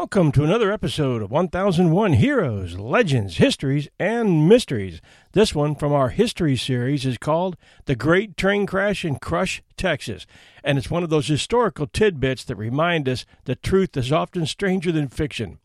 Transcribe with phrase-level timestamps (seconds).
[0.00, 5.02] Welcome to another episode of 1001 Heroes, Legends, Histories, and Mysteries.
[5.32, 10.26] This one from our history series is called The Great Train Crash in Crush, Texas.
[10.64, 14.90] And it's one of those historical tidbits that remind us that truth is often stranger
[14.90, 15.58] than fiction.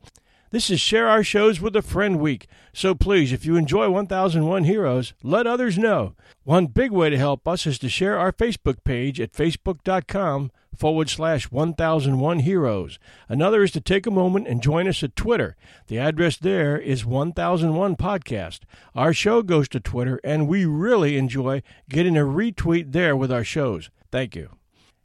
[0.52, 4.66] This is Share Our Shows with a Friend Week, so please, if you enjoy 1001
[4.66, 6.14] Heroes, let others know.
[6.44, 11.10] One big way to help us is to share our Facebook page at facebook.com forward
[11.10, 13.00] slash 1001 Heroes.
[13.28, 15.56] Another is to take a moment and join us at Twitter.
[15.88, 18.60] The address there is 1001 Podcast.
[18.94, 23.44] Our show goes to Twitter, and we really enjoy getting a retweet there with our
[23.44, 23.90] shows.
[24.12, 24.50] Thank you.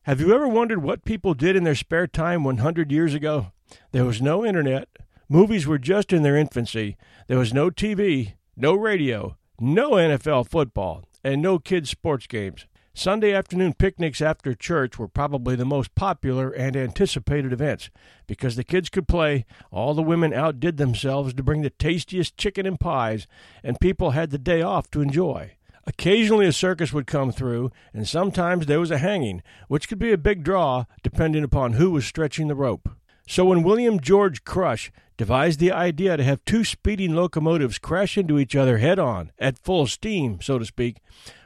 [0.05, 3.53] Have you ever wondered what people did in their spare time 100 years ago?
[3.93, 4.89] There was no internet.
[5.29, 6.97] Movies were just in their infancy.
[7.29, 12.67] There was no TV, no radio, no NFL football, and no kids' sports games.
[12.93, 17.89] Sunday afternoon picnics after church were probably the most popular and anticipated events
[18.27, 22.67] because the kids could play, all the women outdid themselves to bring the tastiest chicken
[22.67, 23.27] and pies,
[23.63, 25.53] and people had the day off to enjoy.
[25.87, 30.13] Occasionally a circus would come through, and sometimes there was a hanging, which could be
[30.13, 32.89] a big draw depending upon who was stretching the rope.
[33.27, 38.39] So when William George Crush devised the idea to have two speeding locomotives crash into
[38.39, 40.97] each other head on, at full steam, so to speak,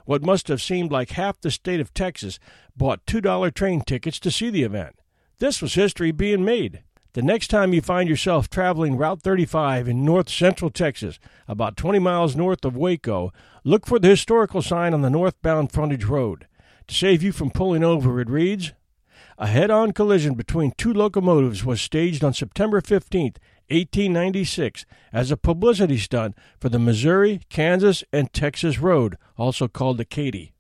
[0.05, 2.39] what must have seemed like half the state of Texas
[2.77, 4.97] bought $2 train tickets to see the event.
[5.39, 6.83] This was history being made.
[7.15, 12.01] The next time you find yourself traveling Route 35 in north central Texas, about 20
[12.01, 13.33] miles north of Waco,
[13.63, 16.49] look for the historical sign on the northbound frontage road.
[16.89, 18.73] To save you from pulling over, it reads
[19.39, 23.37] A head on collision between two locomotives was staged on September 15th
[23.69, 30.05] 1896 as a publicity stunt for the Missouri, Kansas, and Texas Road, also called the
[30.05, 30.53] Katy.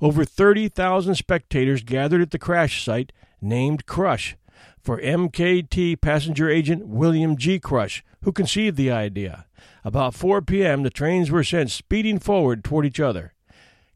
[0.00, 4.36] Over 30,000 spectators gathered at the crash site named Crush
[4.82, 7.58] for MKT passenger agent William G.
[7.58, 9.46] Crush, who conceived the idea.
[9.84, 13.34] About 4 p.m., the trains were sent speeding forward toward each other.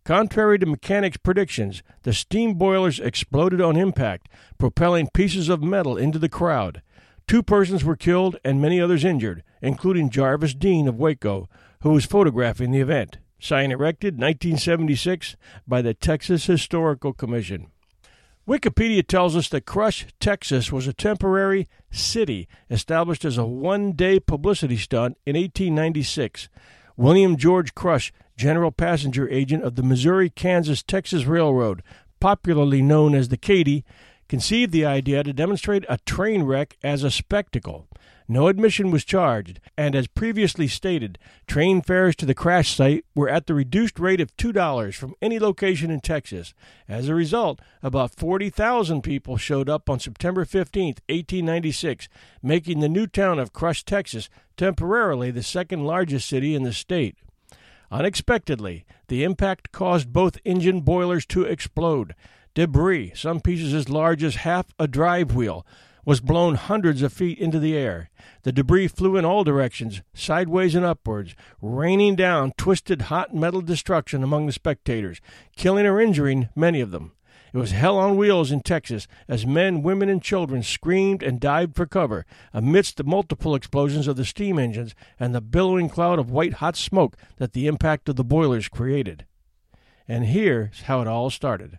[0.05, 4.28] Contrary to mechanics' predictions, the steam boilers exploded on impact,
[4.59, 6.82] propelling pieces of metal into the crowd.
[7.27, 11.49] Two persons were killed and many others injured, including Jarvis Dean of Waco,
[11.83, 13.19] who was photographing the event.
[13.39, 15.37] Sign erected 1976
[15.67, 17.69] by the Texas Historical Commission.
[18.47, 24.21] Wikipedia tells us that Crush, Texas was a temporary city established as a one day
[24.21, 26.51] publicity stunt in 1896.
[26.97, 31.83] William George Crush, general passenger agent of the Missouri Kansas Texas Railroad,
[32.21, 33.83] popularly known as the Katy,
[34.29, 37.89] conceived the idea to demonstrate a train wreck as a spectacle.
[38.27, 43.29] No admission was charged, and as previously stated, train fares to the crash site were
[43.29, 46.55] at the reduced rate of $2 from any location in Texas.
[46.89, 52.09] As a result, about 40,000 people showed up on September 15, 1896,
[52.43, 57.17] making the new town of Crush, Texas, temporarily the second largest city in the state.
[57.91, 62.15] Unexpectedly, the impact caused both engine boilers to explode.
[62.54, 65.66] Debris, some pieces as large as half a drive wheel,
[66.04, 68.10] was blown hundreds of feet into the air.
[68.42, 74.22] The debris flew in all directions, sideways and upwards, raining down twisted hot metal destruction
[74.22, 75.20] among the spectators,
[75.56, 77.12] killing or injuring many of them.
[77.53, 81.75] It was hell on wheels in Texas as men, women, and children screamed and dived
[81.75, 86.31] for cover amidst the multiple explosions of the steam engines and the billowing cloud of
[86.31, 89.25] white hot smoke that the impact of the boilers created.
[90.06, 91.78] And here's how it all started.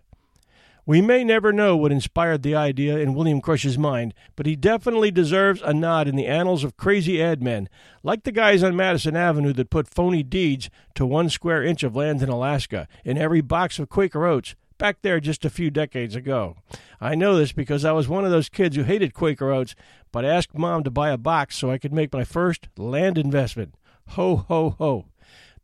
[0.87, 5.09] We may never know what inspired the idea in William Crush's mind, but he definitely
[5.09, 7.69] deserves a nod in the annals of crazy ad men,
[8.03, 11.95] like the guys on Madison Avenue that put phony deeds to one square inch of
[11.95, 16.15] land in Alaska in every box of Quaker Oats back there just a few decades
[16.15, 16.57] ago.
[17.01, 19.73] I know this because I was one of those kids who hated Quaker Oats,
[20.11, 23.73] but asked Mom to buy a box so I could make my first land investment.
[24.09, 25.05] Ho, ho, ho.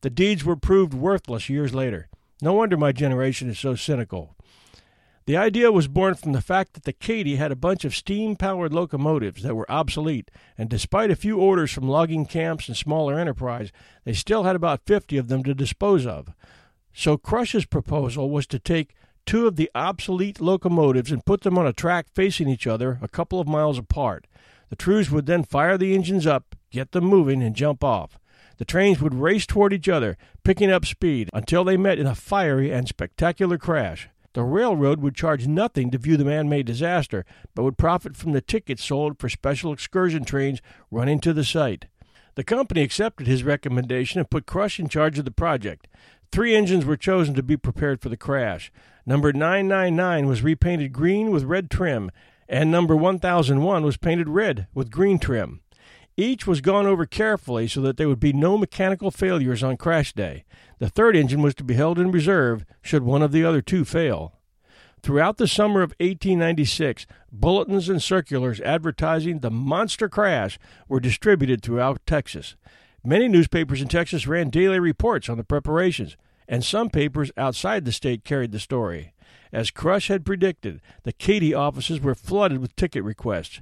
[0.02, 2.08] The deeds were proved worthless years later.
[2.42, 4.36] No wonder my generation is so cynical.
[5.26, 8.36] The idea was born from the fact that the Katy had a bunch of steam
[8.36, 13.20] powered locomotives that were obsolete, and despite a few orders from logging camps and smaller
[13.20, 13.72] enterprise,
[14.04, 16.34] they still had about 50 of them to dispose of.
[16.92, 18.96] So Crush's proposal was to take
[19.28, 23.08] two of the obsolete locomotives and put them on a track facing each other a
[23.08, 24.26] couple of miles apart.
[24.70, 28.18] The crews would then fire the engines up, get them moving, and jump off.
[28.58, 32.16] The trains would race toward each other, picking up speed until they met in a
[32.16, 34.10] fiery and spectacular crash.
[34.34, 38.32] The railroad would charge nothing to view the man made disaster, but would profit from
[38.32, 41.88] the tickets sold for special excursion trains running to the site.
[42.36, 45.88] The company accepted his recommendation and put Crush in charge of the project.
[46.32, 48.72] Three engines were chosen to be prepared for the crash.
[49.06, 52.10] Number 999 was repainted green with red trim,
[52.48, 55.60] and number 1001 was painted red with green trim.
[56.18, 60.14] Each was gone over carefully so that there would be no mechanical failures on crash
[60.14, 60.44] day.
[60.80, 63.86] The third engine was to be held in reserve should one of the other two
[63.86, 64.34] fail.
[65.02, 72.06] Throughout the summer of 1896, bulletins and circulars advertising the monster crash were distributed throughout
[72.06, 72.56] Texas.
[73.04, 76.18] Many newspapers in Texas ran daily reports on the preparations,
[76.48, 79.14] and some papers outside the state carried the story.
[79.52, 83.62] As Crush had predicted, the Katy offices were flooded with ticket requests.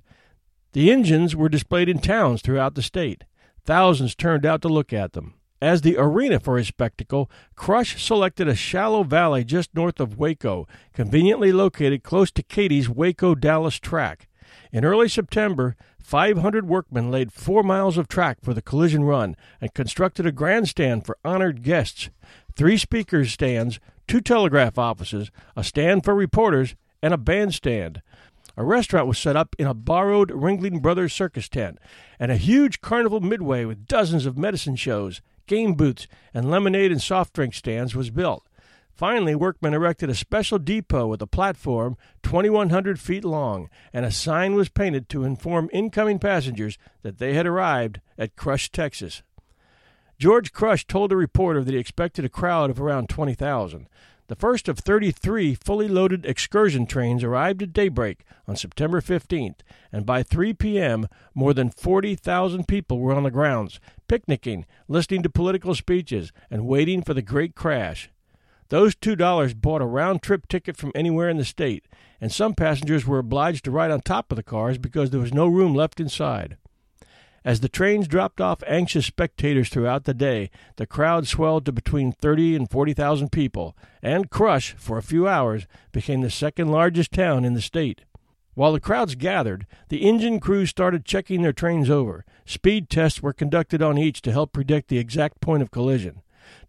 [0.74, 3.24] The engines were displayed in towns throughout the state.
[3.66, 5.34] Thousands turned out to look at them.
[5.62, 10.68] As the arena for his spectacle, Crush selected a shallow valley just north of Waco,
[10.94, 14.30] conveniently located close to Katy's Waco Dallas track.
[14.72, 19.74] In early September, 500 workmen laid four miles of track for the collision run and
[19.74, 22.10] constructed a grandstand for honored guests,
[22.56, 28.02] three speakers' stands, two telegraph offices, a stand for reporters, and a bandstand.
[28.60, 31.80] A restaurant was set up in a borrowed Ringling Brothers circus tent,
[32.20, 37.02] and a huge carnival midway with dozens of medicine shows, game booths, and lemonade and
[37.02, 38.46] soft drink stands was built.
[38.92, 44.56] Finally, workmen erected a special depot with a platform 2,100 feet long, and a sign
[44.56, 49.24] was painted to inform incoming passengers that they had arrived at Crush, Texas.
[50.18, 53.88] George Crush told a reporter that he expected a crowd of around 20,000.
[54.30, 59.62] The first of 33 fully loaded excursion trains arrived at daybreak on September 15th,
[59.92, 65.32] and by 3 p.m., more than 40,000 people were on the grounds, picnicking, listening to
[65.32, 68.12] political speeches, and waiting for the great crash.
[68.68, 71.88] Those $2 bought a round trip ticket from anywhere in the state,
[72.22, 75.34] and some passengers were obliged to ride on top of the cars because there was
[75.34, 76.58] no room left inside.
[77.46, 82.12] As the trains dropped off anxious spectators throughout the day, the crowd swelled to between
[82.12, 87.46] 30 and 40,000 people, and Crush, for a few hours, became the second largest town
[87.46, 88.02] in the state.
[88.56, 92.26] While the crowds gathered, the engine crews started checking their trains over.
[92.46, 96.22] Speed tests were conducted on each to help predict the exact point of collision.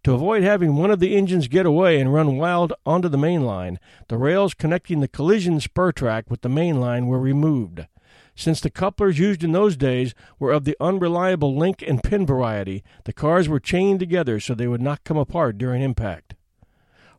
[0.05, 3.45] To avoid having one of the engines get away and run wild onto the main
[3.45, 3.77] line,
[4.07, 7.85] the rails connecting the collision spur track with the main line were removed.
[8.41, 12.83] Since the couplers used in those days were of the unreliable link and pin variety,
[13.03, 16.33] the cars were chained together so they would not come apart during impact.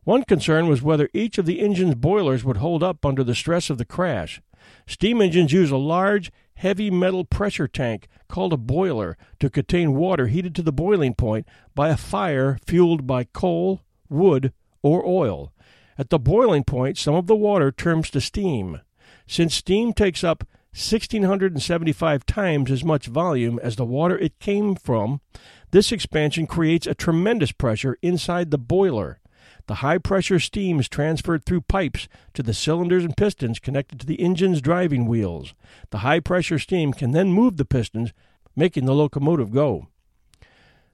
[0.03, 3.69] One concern was whether each of the engine's boilers would hold up under the stress
[3.69, 4.41] of the crash.
[4.85, 10.27] Steam engines use a large, heavy metal pressure tank called a boiler to contain water
[10.27, 13.79] heated to the boiling point by a fire fueled by coal,
[14.09, 15.53] wood, or oil.
[15.97, 18.81] At the boiling point, some of the water turns to steam.
[19.25, 20.43] Since steam takes up
[20.75, 25.21] 1,675 times as much volume as the water it came from,
[25.69, 29.19] this expansion creates a tremendous pressure inside the boiler.
[29.67, 34.05] The high pressure steam is transferred through pipes to the cylinders and pistons connected to
[34.07, 35.53] the engine's driving wheels.
[35.91, 38.11] The high pressure steam can then move the pistons,
[38.55, 39.87] making the locomotive go.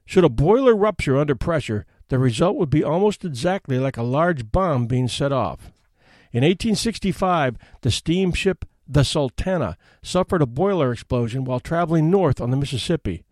[0.04, 4.52] Should a boiler rupture under pressure, the result would be almost exactly like a large
[4.52, 5.72] bomb being set off.
[6.32, 12.56] In 1865, the steamship the Sultana, suffered a boiler explosion while traveling north on the
[12.56, 13.22] Mississippi.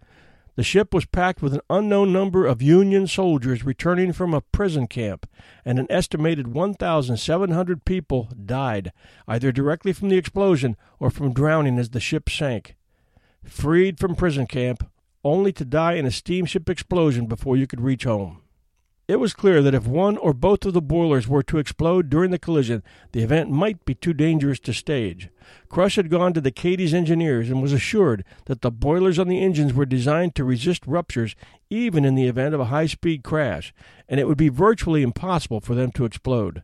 [0.54, 4.86] The ship was packed with an unknown number of Union soldiers returning from a prison
[4.86, 5.28] camp,
[5.64, 8.92] and an estimated 1,700 people died,
[9.26, 12.74] either directly from the explosion or from drowning as the ship sank.
[13.44, 14.88] Freed from prison camp,
[15.24, 18.42] only to die in a steamship explosion before you could reach home.
[19.08, 22.30] It was clear that if one or both of the boilers were to explode during
[22.30, 25.30] the collision, the event might be too dangerous to stage.
[25.70, 29.40] Crush had gone to the Katy's engineers and was assured that the boilers on the
[29.40, 31.34] engines were designed to resist ruptures
[31.70, 33.72] even in the event of a high speed crash,
[34.10, 36.62] and it would be virtually impossible for them to explode.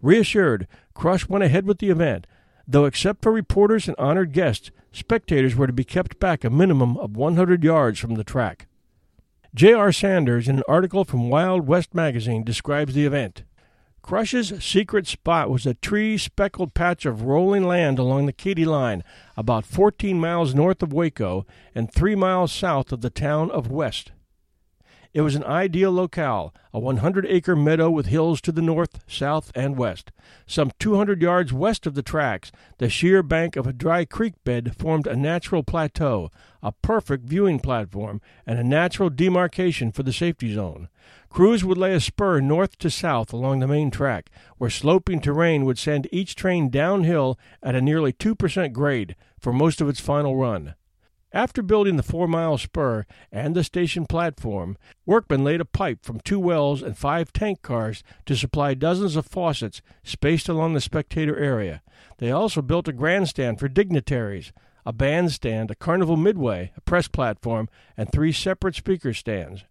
[0.00, 2.26] Reassured, Crush went ahead with the event,
[2.66, 6.96] though except for reporters and honored guests, spectators were to be kept back a minimum
[6.96, 8.66] of 100 yards from the track.
[9.54, 9.92] J.R.
[9.92, 13.44] Sanders, in an article from Wild West magazine, describes the event.
[14.00, 19.04] Crush's secret spot was a tree speckled patch of rolling land along the Katy line,
[19.36, 24.12] about 14 miles north of Waco and 3 miles south of the town of West.
[25.14, 29.52] It was an ideal locale, a 100 acre meadow with hills to the north, south,
[29.54, 30.10] and west.
[30.46, 34.74] Some 200 yards west of the tracks, the sheer bank of a dry creek bed
[34.74, 36.30] formed a natural plateau,
[36.62, 40.88] a perfect viewing platform, and a natural demarcation for the safety zone.
[41.28, 45.66] Crews would lay a spur north to south along the main track, where sloping terrain
[45.66, 50.36] would send each train downhill at a nearly 2% grade for most of its final
[50.36, 50.74] run.
[51.34, 56.20] After building the four mile spur and the station platform, workmen laid a pipe from
[56.20, 61.36] two wells and five tank cars to supply dozens of faucets spaced along the spectator
[61.38, 61.80] area.
[62.18, 64.52] They also built a grandstand for dignitaries,
[64.84, 69.64] a bandstand, a carnival midway, a press platform, and three separate speaker stands.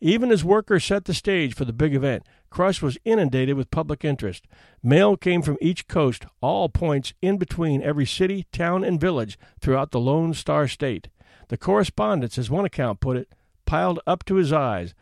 [0.00, 4.04] Even as workers set the stage for the big event, Crush was inundated with public
[4.04, 4.46] interest.
[4.82, 9.90] Mail came from each coast, all points in between every city, town, and village throughout
[9.90, 11.08] the Lone Star State.
[11.48, 13.32] The correspondence, as one account put it,
[13.66, 14.94] piled up to his eyes,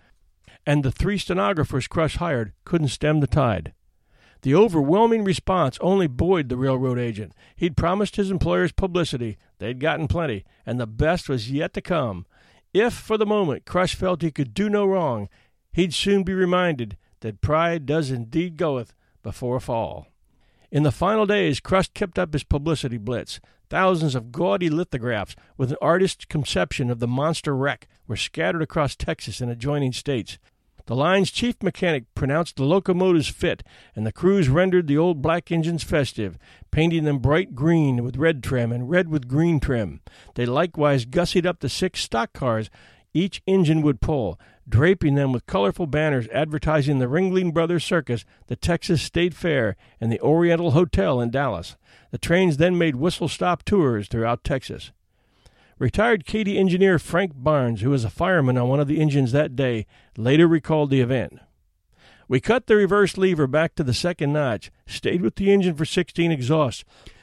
[0.65, 3.73] and the three stenographers Crush hired couldn't stem the tide.
[4.43, 7.33] The overwhelming response only buoyed the railroad agent.
[7.55, 9.39] He'd promised his employers publicity.
[9.59, 12.27] They'd gotten plenty, and the best was yet to come.
[12.79, 15.31] If, for the moment, Crush felt he could do no wrong,
[15.73, 18.93] he'd soon be reminded that pride does indeed goeth
[19.23, 20.09] before a fall.
[20.71, 23.41] In the final days, Crush kept up his publicity blitz.
[23.71, 28.95] Thousands of gaudy lithographs with an artist's conception of the monster wreck were scattered across
[28.95, 30.37] Texas and adjoining states.
[30.87, 33.65] The line's chief mechanic pronounced the locomotives fit,
[33.97, 36.39] and the crews rendered the old black engines festive,
[36.71, 40.01] painting them bright green with red trim and red with green trim.
[40.37, 42.71] They likewise gussied up the six stock cars
[43.17, 44.39] each engine would pull,
[44.69, 50.13] draping them with colorful banners advertising the Ringling Brothers Circus, the Texas State Fair, and
[50.13, 51.77] the Oriental Hotel in Dallas.
[52.11, 54.93] The trains then made whistle stop tours throughout Texas.
[55.79, 59.55] Retired Katy engineer Frank Barnes, who was a fireman on one of the engines that
[59.55, 59.85] day,
[60.17, 61.39] later recalled the event.
[62.29, 65.85] We cut the reverse lever back to the second notch, stayed with the engine for
[65.85, 66.83] 16 exhausts.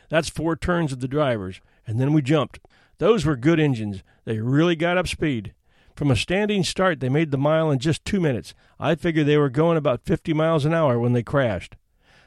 [0.10, 2.60] That's four turns of the drivers, and then we jumped.
[3.00, 4.04] Those were good engines.
[4.24, 5.56] They really got up speed.
[5.96, 8.54] From a standing start, they made the mile in just two minutes.
[8.80, 11.76] I figured they were going about 50 miles an hour when they crashed.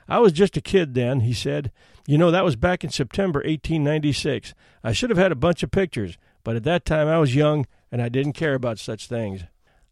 [0.09, 1.71] I was just a kid then, he said.
[2.09, 4.55] You know, that was back in September 1896.
[4.85, 7.67] I should have had a bunch of pictures, but at that time I was young
[7.91, 9.43] and I didn't care about such things.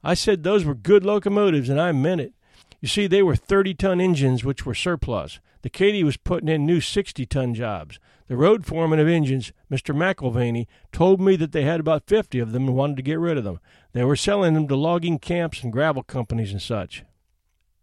[0.04, 2.34] I said those were good locomotives, and I meant it.
[2.80, 5.40] You see, they were 30 ton engines, which were surplus.
[5.62, 7.98] The Katy was putting in new 60 ton jobs.
[8.28, 9.94] The road foreman of engines, Mr.
[9.94, 13.38] McIlvaney, told me that they had about 50 of them and wanted to get rid
[13.38, 13.58] of them.
[13.92, 17.02] They were selling them to logging camps and gravel companies and such.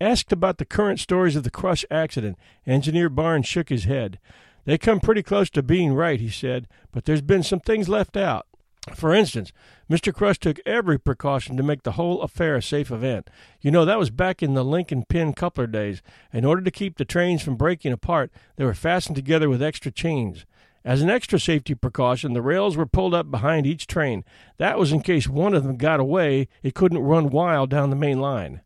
[0.01, 4.17] Asked about the current stories of the crush accident, Engineer Barnes shook his head.
[4.65, 8.17] They come pretty close to being right, he said, but there's been some things left
[8.17, 8.47] out.
[8.95, 9.53] For instance,
[9.91, 10.11] Mr.
[10.11, 13.29] Crush took every precaution to make the whole affair a safe event.
[13.61, 16.01] You know, that was back in the link and pin coupler days.
[16.33, 19.91] In order to keep the trains from breaking apart, they were fastened together with extra
[19.91, 20.47] chains.
[20.83, 24.23] As an extra safety precaution, the rails were pulled up behind each train.
[24.57, 27.95] That was in case one of them got away, it couldn't run wild down the
[27.95, 28.61] main line.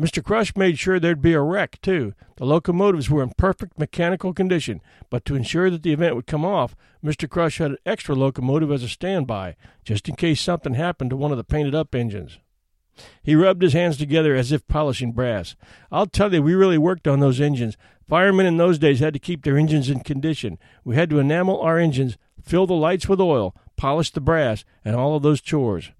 [0.00, 0.24] Mr.
[0.24, 2.14] Crush made sure there'd be a wreck, too.
[2.36, 6.44] The locomotives were in perfect mechanical condition, but to ensure that the event would come
[6.44, 6.74] off,
[7.04, 7.30] Mr.
[7.30, 11.30] Crush had an extra locomotive as a standby, just in case something happened to one
[11.30, 12.38] of the painted up engines.
[13.22, 15.54] He rubbed his hands together as if polishing brass.
[15.92, 17.76] I'll tell you, we really worked on those engines.
[18.08, 20.58] Firemen in those days had to keep their engines in condition.
[20.84, 24.94] We had to enamel our engines, fill the lights with oil, polish the brass, and
[24.96, 25.90] all of those chores.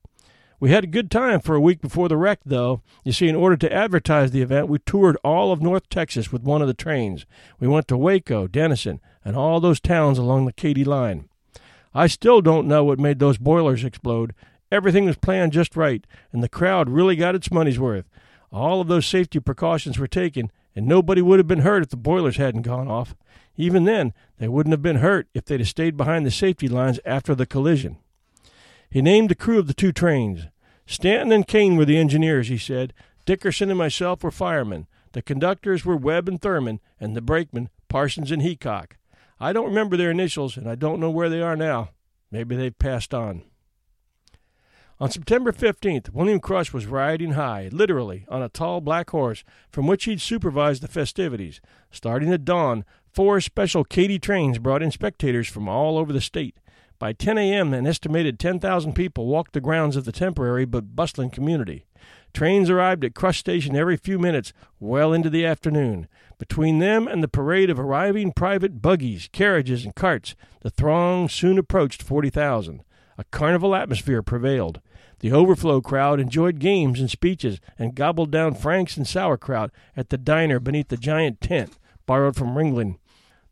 [0.64, 2.80] We had a good time for a week before the wreck, though.
[3.04, 6.40] You see, in order to advertise the event, we toured all of North Texas with
[6.40, 7.26] one of the trains.
[7.61, 11.28] We went to Waco, Denison, and all those towns along the Katy line.
[11.92, 14.35] I still don't know what made those boilers explode.
[14.73, 18.09] Everything was planned just right, and the crowd really got its money's worth.
[18.50, 21.99] All of those safety precautions were taken, and nobody would have been hurt if the
[21.99, 23.14] boilers hadn't gone off.
[23.59, 27.00] Even then, they wouldn't have been hurt if they'd have stayed behind the safety lines
[27.04, 27.99] after the collision.
[28.88, 30.47] He named the crew of the two trains.
[30.87, 32.93] Stanton and Kane were the engineers, he said.
[33.25, 34.87] Dickerson and myself were firemen.
[35.12, 38.93] The conductors were Webb and Thurman, and the brakemen, Parsons and Heacock.
[39.41, 41.91] I don't remember their initials, and I don't know where they are now.
[42.31, 43.43] Maybe they've passed on.
[45.00, 49.87] On September 15th, William Crush was riding high, literally, on a tall black horse from
[49.87, 51.61] which he'd supervised the festivities.
[51.91, 56.57] Starting at dawn, four special Katy trains brought in spectators from all over the state.
[56.98, 61.30] By 10 a.m., an estimated 10,000 people walked the grounds of the temporary but bustling
[61.30, 61.86] community.
[62.32, 66.08] Trains arrived at Crush Station every few minutes, well into the afternoon.
[66.38, 71.58] Between them and the parade of arriving private buggies, carriages, and carts, the throng soon
[71.58, 72.82] approached 40,000.
[73.18, 74.80] A carnival atmosphere prevailed.
[75.20, 80.18] The overflow crowd enjoyed games and speeches and gobbled down franks and sauerkraut at the
[80.18, 82.98] diner beneath the giant tent borrowed from Ringling.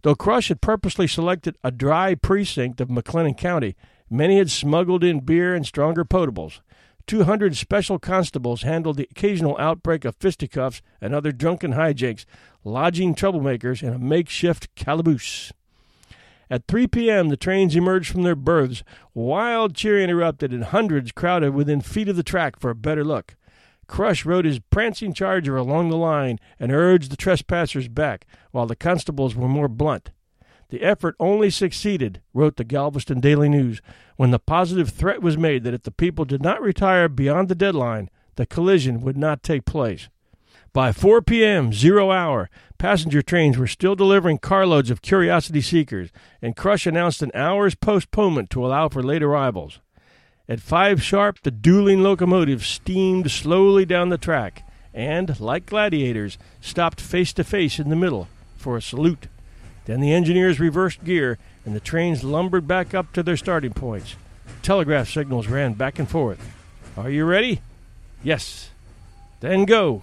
[0.03, 3.77] Though Crush had purposely selected a dry precinct of McLennan County,
[4.11, 6.61] many had smuggled in beer and stronger potables.
[7.07, 12.25] Two hundred special constables handled the occasional outbreak of fisticuffs and other drunken hijinks,
[12.65, 15.53] lodging troublemakers in a makeshift calaboose.
[16.51, 18.83] At 3 p.m., the trains emerged from their berths.
[19.15, 23.37] Wild cheering erupted, and hundreds crowded within feet of the track for a better look.
[23.93, 28.75] Crush rode his prancing charger along the line and urged the trespassers back, while the
[28.75, 30.13] constables were more blunt.
[30.71, 33.83] The effort only succeeded, wrote the Galveston Daily News,
[34.17, 37.55] when the positive threat was made that if the people did not retire beyond the
[37.55, 40.09] deadline, the collision would not take place.
[40.73, 46.09] By 4 p.m., zero hour, passenger trains were still delivering carloads of curiosity seekers,
[46.41, 49.81] and Crush announced an hour's postponement to allow for late arrivals.
[50.53, 57.01] At five sharp, the dueling locomotives steamed slowly down the track and, like gladiators, stopped
[57.01, 58.29] face to face in the middle
[58.59, 59.29] for a salute.
[59.87, 64.17] Then the engineers reversed gear and the trains lumbered back up to their starting points.
[64.61, 66.55] Telegraph signals ran back and forth.
[66.99, 67.63] Are you ready?
[68.23, 68.69] Yes.
[69.41, 70.03] Then go.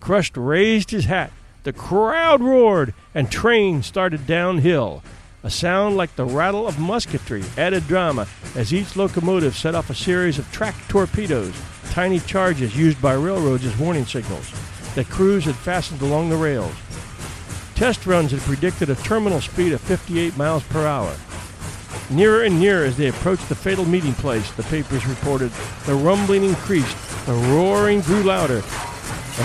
[0.00, 1.32] Crushed raised his hat.
[1.62, 5.02] The crowd roared, and train started downhill.
[5.44, 9.94] A sound like the rattle of musketry added drama as each locomotive set off a
[9.94, 11.52] series of track torpedoes,
[11.90, 14.52] tiny charges used by railroads as warning signals
[14.94, 16.74] that crews had fastened along the rails.
[17.74, 21.16] Test runs had predicted a terminal speed of 58 miles per hour.
[22.08, 25.50] Nearer and nearer as they approached the fatal meeting place, the papers reported,
[25.86, 26.96] the rumbling increased,
[27.26, 28.62] the roaring grew louder, and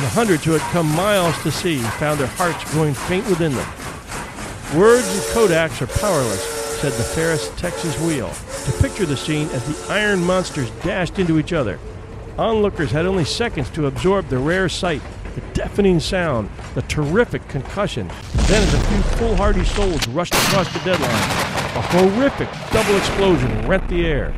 [0.03, 3.86] the hundreds who had come miles to see found their hearts growing faint within them.
[4.75, 6.43] Words and Kodaks are powerless,
[6.81, 8.29] said the Ferris Texas Wheel,
[8.65, 11.79] to picture the scene as the iron monsters dashed into each other.
[12.37, 15.01] Onlookers had only seconds to absorb the rare sight,
[15.35, 18.09] the deafening sound, the terrific concussion.
[18.33, 23.87] Then, as a few foolhardy souls rushed across the deadline, a horrific double explosion rent
[23.87, 24.35] the air.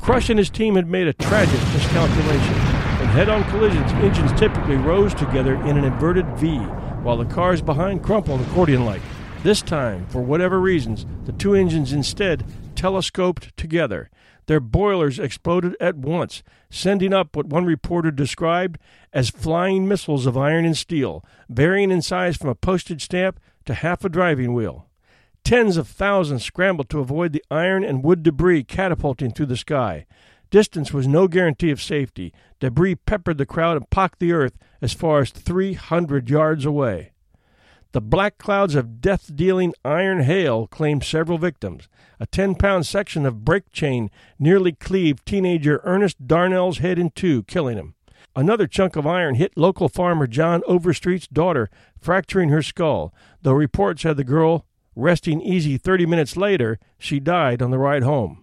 [0.00, 2.54] Crush and his team had made a tragic miscalculation.
[3.02, 6.66] In head-on collisions, engines typically rose together in an inverted V,
[7.02, 9.02] while the cars behind crumpled accordion-like.
[9.42, 12.44] This time, for whatever reasons, the two engines instead
[12.76, 14.08] telescoped together.
[14.46, 18.78] Their boilers exploded at once, sending up what one reporter described
[19.12, 23.74] as flying missiles of iron and steel, varying in size from a postage stamp to
[23.74, 24.88] half a driving wheel.
[25.44, 30.06] Tens of thousands scrambled to avoid the iron and wood debris catapulting through the sky.
[30.52, 32.30] Distance was no guarantee of safety.
[32.60, 37.12] Debris peppered the crowd and pocked the earth as far as 300 yards away.
[37.92, 41.88] The black clouds of death dealing iron hail claimed several victims.
[42.20, 47.44] A 10 pound section of brake chain nearly cleaved teenager Ernest Darnell's head in two,
[47.44, 47.94] killing him.
[48.36, 54.02] Another chunk of iron hit local farmer John Overstreet's daughter, fracturing her skull, though reports
[54.02, 56.78] had the girl resting easy 30 minutes later.
[56.98, 58.41] She died on the ride home.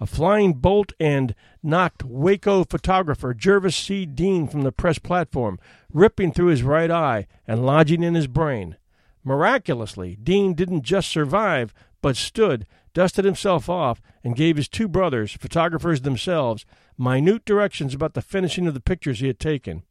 [0.00, 4.06] A flying bolt and knocked Waco photographer Jervis C.
[4.06, 5.58] Dean from the press platform,
[5.92, 8.76] ripping through his right eye and lodging in his brain.
[9.22, 15.32] Miraculously, Dean didn't just survive, but stood, dusted himself off, and gave his two brothers,
[15.32, 16.64] photographers themselves,
[16.96, 19.82] minute directions about the finishing of the pictures he had taken.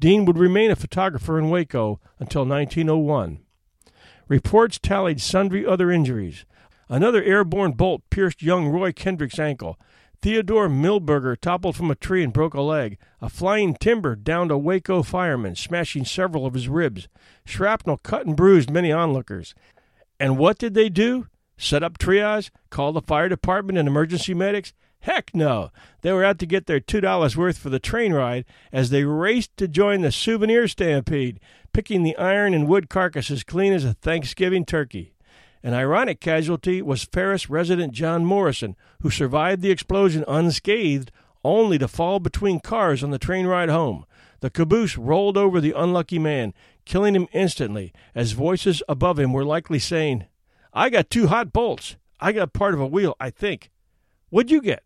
[0.00, 3.38] Dean would remain a photographer in Waco until 1901.
[4.26, 6.44] Reports tallied sundry other injuries.
[6.92, 9.80] Another airborne bolt pierced young Roy Kendrick's ankle.
[10.20, 12.98] Theodore Milberger toppled from a tree and broke a leg.
[13.22, 17.08] A flying timber downed a Waco fireman, smashing several of his ribs.
[17.46, 19.54] Shrapnel cut and bruised many onlookers.
[20.20, 21.28] And what did they do?
[21.56, 22.50] Set up triage?
[22.68, 24.74] Call the fire department and emergency medics?
[25.00, 25.70] Heck no!
[26.02, 29.56] They were out to get their $2 worth for the train ride as they raced
[29.56, 31.40] to join the souvenir stampede,
[31.72, 35.11] picking the iron and wood carcasses clean as a Thanksgiving turkey.
[35.64, 41.12] An ironic casualty was Ferris resident John Morrison, who survived the explosion unscathed,
[41.44, 44.04] only to fall between cars on the train ride home.
[44.40, 46.52] The caboose rolled over the unlucky man,
[46.84, 50.26] killing him instantly, as voices above him were likely saying,
[50.72, 51.96] I got two hot bolts.
[52.18, 53.70] I got part of a wheel, I think.
[54.30, 54.82] What'd you get?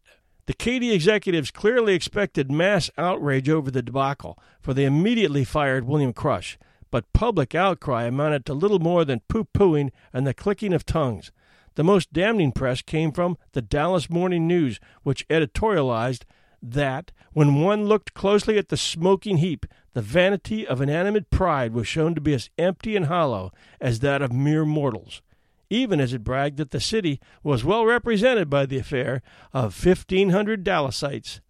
[0.47, 6.13] The Katy executives clearly expected mass outrage over the debacle, for they immediately fired William
[6.13, 6.59] Crush
[6.91, 11.33] but public outcry amounted to little more than pooh poohing and the clicking of tongues.
[11.75, 16.23] The most damning press came from the Dallas Morning News, which editorialized
[16.63, 21.87] that when one looked closely at the smoking heap, the vanity of inanimate pride was
[21.87, 25.21] shown to be as empty and hollow as that of mere mortals,
[25.69, 29.23] even as it bragged that the city was well represented by the affair
[29.53, 31.41] of 1,500 Dallasites.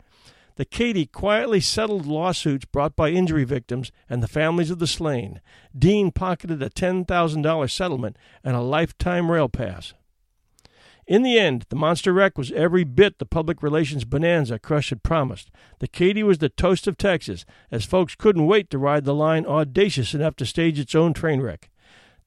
[0.56, 5.42] The Katy quietly settled lawsuits brought by injury victims and the families of the slain.
[5.78, 9.92] Dean pocketed a $10,000 settlement and a lifetime rail pass.
[11.06, 15.04] In the end, the monster wreck was every bit the public relations bonanza Crush had
[15.04, 15.50] promised.
[15.78, 19.46] The Katy was the toast of Texas, as folks couldn't wait to ride the line
[19.46, 21.70] audacious enough to stage its own train wreck.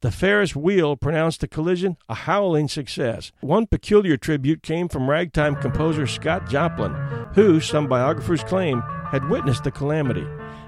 [0.02, 3.34] The Ferris wheel pronounced the collision a howling success.
[3.42, 6.94] One peculiar tribute came from ragtime composer Scott Joplin,
[7.34, 8.82] who, some biographers claim,
[9.12, 10.26] had witnessed the calamity.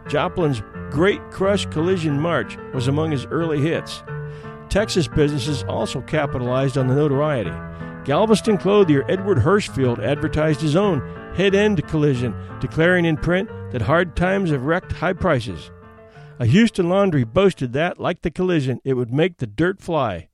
[0.10, 4.04] Joplin's Great Crush Collision March was among his early hits.
[4.68, 7.54] Texas businesses also capitalized on the notoriety.
[8.04, 11.00] Galveston clothier Edward Hirschfield advertised his own
[11.36, 15.72] head end collision, declaring in print that hard times have wrecked high prices.
[16.42, 20.28] A Houston laundry boasted that, like the collision, it would make the dirt fly.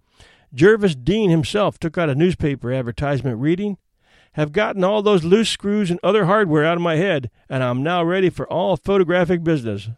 [0.54, 3.78] Jervis Dean himself took out a newspaper advertisement reading,
[4.32, 7.84] Have gotten all those loose screws and other hardware out of my head, and I'm
[7.84, 9.90] now ready for all photographic business.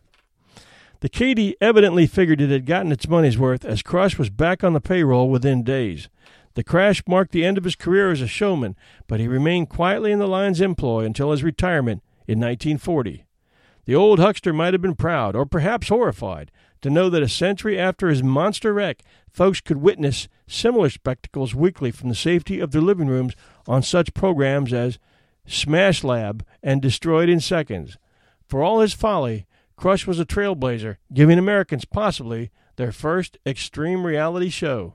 [1.01, 4.73] The Katy evidently figured it had gotten its money's worth as Crush was back on
[4.73, 6.09] the payroll within days.
[6.55, 10.11] The crash marked the end of his career as a showman, but he remained quietly
[10.11, 13.25] in the line's employ until his retirement in 1940.
[13.89, 16.51] The old huckster might have been proud, or perhaps horrified,
[16.83, 21.89] to know that a century after his monster wreck, folks could witness similar spectacles weekly
[21.89, 23.33] from the safety of their living rooms
[23.67, 24.99] on such programs as
[25.47, 27.97] Smash Lab and Destroyed in Seconds.
[28.47, 34.49] For all his folly, Crush was a trailblazer, giving Americans possibly their first extreme reality
[34.49, 34.93] show.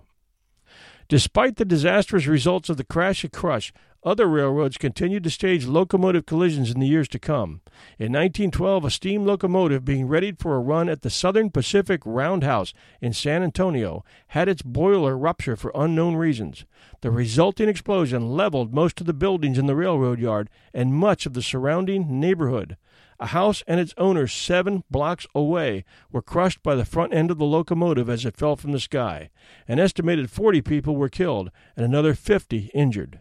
[1.09, 3.73] Despite the disastrous results of the crash at Crush,
[4.05, 7.63] other railroads continued to stage locomotive collisions in the years to come.
[7.99, 12.75] In 1912, a steam locomotive being readied for a run at the Southern Pacific Roundhouse
[13.01, 16.65] in San Antonio had its boiler rupture for unknown reasons.
[17.01, 21.33] The resulting explosion leveled most of the buildings in the railroad yard and much of
[21.33, 22.77] the surrounding neighborhood.
[23.21, 27.39] A house and its owner seven blocks away were crushed by the front end of
[27.39, 29.31] the locomotive as it fell from the sky.
[29.69, 33.21] An estimated 40 people were killed and another 50 injured.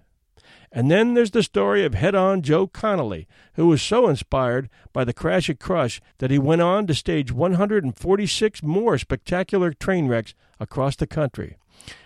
[0.75, 5.03] And then there's the story of Head On Joe Connolly, who was so inspired by
[5.03, 10.33] the crash at Crush that he went on to stage 146 more spectacular train wrecks
[10.59, 11.57] across the country.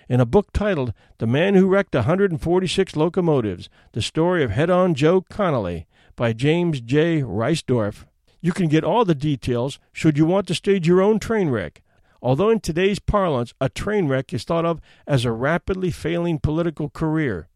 [0.10, 4.94] In a book titled The Man Who Wrecked 146 Locomotives, the story of Head On
[4.94, 7.22] Joe Connolly, by James J.
[7.22, 8.04] Reisdorf.
[8.42, 11.84] You can get all the details should you want to stage your own train wreck.
[12.22, 16.90] Although in today's parlance, a train wreck is thought of as a rapidly failing political
[16.90, 17.48] career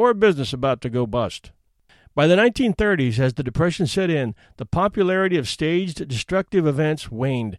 [0.00, 1.50] or a business about to go bust.
[2.14, 7.58] By the 1930s, as the Depression set in, the popularity of staged destructive events waned.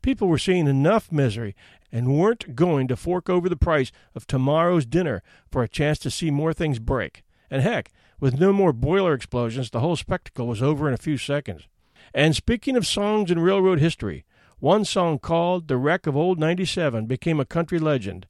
[0.00, 1.56] People were seeing enough misery
[1.90, 6.12] and weren't going to fork over the price of tomorrow's dinner for a chance to
[6.12, 7.24] see more things break.
[7.50, 11.18] And heck, with no more boiler explosions, the whole spectacle was over in a few
[11.18, 11.66] seconds.
[12.14, 14.24] And speaking of songs in railroad history,
[14.60, 18.28] one song called The Wreck of Old 97 became a country legend.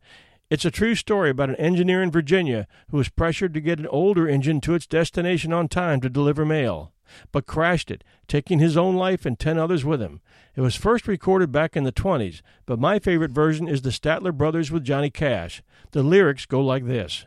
[0.51, 3.87] It's a true story about an engineer in Virginia who was pressured to get an
[3.87, 6.93] older engine to its destination on time to deliver mail,
[7.31, 10.21] but crashed it, taking his own life and ten others with him.
[10.57, 14.37] It was first recorded back in the 20s, but my favorite version is the Statler
[14.37, 15.63] Brothers with Johnny Cash.
[15.93, 17.27] The lyrics go like this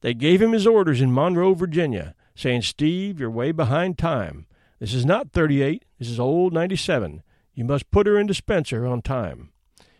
[0.00, 4.46] they gave him his orders in Monroe, Virginia, saying, Steve, you're way behind time.
[4.78, 7.22] This is not 38, this is old 97.
[7.54, 9.50] You must put her into Spencer on time.